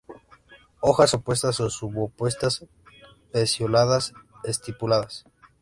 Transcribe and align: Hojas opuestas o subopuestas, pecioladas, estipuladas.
Hojas 0.79 1.13
opuestas 1.13 1.59
o 1.59 1.69
subopuestas, 1.69 2.65
pecioladas, 3.31 4.15
estipuladas. 4.43 5.25